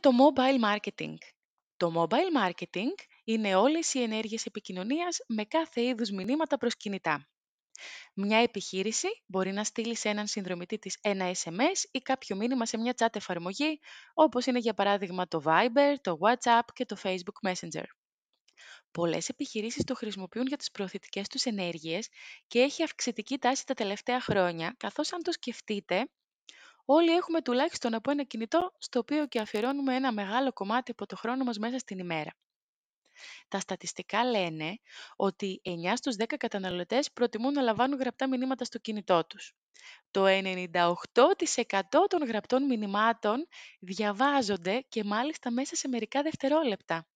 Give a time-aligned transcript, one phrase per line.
[0.00, 1.16] το mobile marketing;
[1.76, 7.28] Το mobile marketing είναι όλες οι ενέργειες επικοινωνίας με κάθε είδους μηνύματα προς κινητά.
[8.14, 12.78] Μια επιχείρηση μπορεί να στείλει σε έναν συνδρομητή της ένα SMS ή κάποιο μήνυμα σε
[12.78, 13.80] μια chat εφαρμογή,
[14.14, 17.84] όπως είναι για παράδειγμα το Viber, το WhatsApp και το Facebook Messenger.
[18.90, 22.08] Πολλές επιχειρήσεις το χρησιμοποιούν για τις προωθητικές τους ενέργειες
[22.46, 26.08] και έχει αυξητική τάση τα τελευταία χρόνια, καθώς αν το σκεφτείτε,
[26.84, 31.16] όλοι έχουμε τουλάχιστον από ένα κινητό στο οποίο και αφιερώνουμε ένα μεγάλο κομμάτι από το
[31.16, 32.34] χρόνο μας μέσα στην ημέρα.
[33.48, 34.78] Τα στατιστικά λένε
[35.16, 39.54] ότι 9 στους 10 καταναλωτές προτιμούν να λαμβάνουν γραπτά μηνύματα στο κινητό τους.
[40.10, 43.48] Το 98% των γραπτών μηνυμάτων
[43.80, 47.06] διαβάζονται και μάλιστα μέσα σε μερικά δευτερόλεπτα.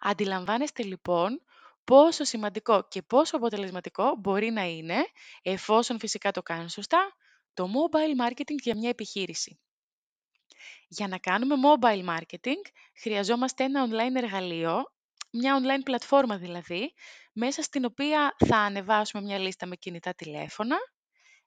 [0.00, 1.42] Αντιλαμβάνεστε λοιπόν
[1.84, 5.06] πόσο σημαντικό και πόσο αποτελεσματικό μπορεί να είναι,
[5.42, 7.16] εφόσον φυσικά το κάνουν σωστά,
[7.54, 9.58] το mobile marketing για μια επιχείρηση.
[10.88, 12.62] Για να κάνουμε mobile marketing
[13.00, 14.92] χρειαζόμαστε ένα online εργαλείο,
[15.32, 16.94] μια online πλατφόρμα δηλαδή,
[17.32, 20.76] μέσα στην οποία θα ανεβάσουμε μια λίστα με κινητά τηλέφωνα,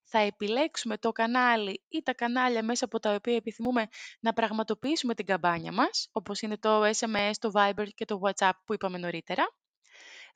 [0.03, 3.87] θα επιλέξουμε το κανάλι ή τα κανάλια μέσα από τα οποία επιθυμούμε
[4.19, 8.73] να πραγματοποιήσουμε την καμπάνια μας, όπως είναι το SMS, το Viber και το WhatsApp που
[8.73, 9.55] είπαμε νωρίτερα.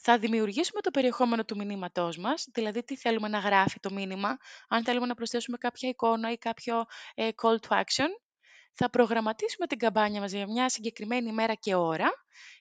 [0.03, 4.83] Θα δημιουργήσουμε το περιεχόμενο του μηνύματός μας, δηλαδή τι θέλουμε να γράφει το μήνυμα, αν
[4.83, 6.85] θέλουμε να προσθέσουμε κάποια εικόνα ή κάποιο
[7.15, 8.07] ε, call to action.
[8.73, 12.09] Θα προγραμματίσουμε την καμπάνια μας για μια συγκεκριμένη ημέρα και ώρα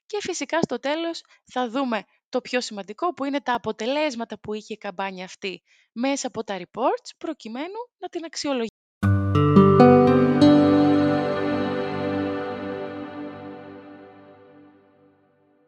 [0.07, 4.75] και φυσικά στο τέλος θα δούμε το πιο σημαντικό που είναι τα αποτελέσματα που είχε
[4.75, 8.80] η καμπάνια αυτή μέσα από τα reports προκειμένου να την αξιολογήσουμε.